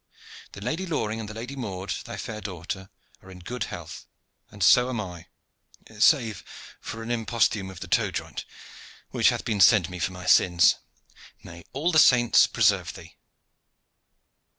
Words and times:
The 0.53 0.61
Lady 0.61 0.87
Loring, 0.87 1.19
and 1.19 1.29
the 1.29 1.35
Lady 1.35 1.55
Maude, 1.55 1.91
thy 2.05 2.17
fair 2.17 2.41
daughter, 2.41 2.89
are 3.21 3.29
in 3.29 3.37
good 3.37 3.65
health; 3.65 4.07
and 4.49 4.63
so 4.63 4.85
also 4.87 4.89
am 4.89 4.99
I, 4.99 5.27
save 5.99 6.43
for 6.81 7.03
an 7.03 7.09
imposthume 7.11 7.69
of 7.69 7.81
the 7.81 7.87
toe 7.87 8.09
joint, 8.09 8.43
which 9.11 9.29
hath 9.29 9.45
been 9.45 9.61
sent 9.61 9.89
me 9.91 9.99
for 9.99 10.11
my 10.11 10.25
sins. 10.25 10.77
May 11.43 11.63
all 11.71 11.91
the 11.91 11.99
saints 11.99 12.47
preserve 12.47 12.93
thee!'" 12.95 13.15